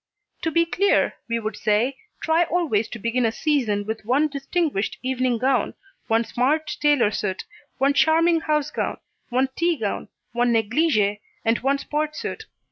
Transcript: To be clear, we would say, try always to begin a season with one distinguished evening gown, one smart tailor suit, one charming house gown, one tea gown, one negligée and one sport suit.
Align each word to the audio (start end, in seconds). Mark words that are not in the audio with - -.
To 0.41 0.49
be 0.49 0.65
clear, 0.65 1.13
we 1.29 1.37
would 1.39 1.55
say, 1.55 1.99
try 2.23 2.45
always 2.45 2.87
to 2.87 2.97
begin 2.97 3.23
a 3.23 3.31
season 3.31 3.85
with 3.85 4.03
one 4.03 4.29
distinguished 4.29 4.97
evening 5.03 5.37
gown, 5.37 5.75
one 6.07 6.23
smart 6.23 6.75
tailor 6.81 7.11
suit, 7.11 7.43
one 7.77 7.93
charming 7.93 8.39
house 8.41 8.71
gown, 8.71 8.97
one 9.29 9.49
tea 9.55 9.77
gown, 9.77 10.07
one 10.31 10.51
negligée 10.51 11.19
and 11.45 11.59
one 11.59 11.77
sport 11.77 12.15
suit. 12.15 12.45